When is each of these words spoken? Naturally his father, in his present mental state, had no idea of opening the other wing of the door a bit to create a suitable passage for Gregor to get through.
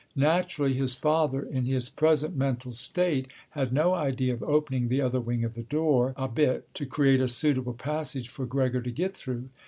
Naturally 0.15 0.73
his 0.73 0.95
father, 0.95 1.43
in 1.43 1.65
his 1.65 1.87
present 1.87 2.35
mental 2.35 2.73
state, 2.73 3.27
had 3.51 3.71
no 3.71 3.93
idea 3.93 4.33
of 4.33 4.41
opening 4.41 4.87
the 4.87 4.99
other 4.99 5.19
wing 5.21 5.43
of 5.43 5.53
the 5.53 5.61
door 5.61 6.15
a 6.17 6.27
bit 6.27 6.73
to 6.73 6.87
create 6.87 7.21
a 7.21 7.27
suitable 7.27 7.75
passage 7.75 8.27
for 8.27 8.47
Gregor 8.47 8.81
to 8.81 8.89
get 8.89 9.15
through. 9.15 9.49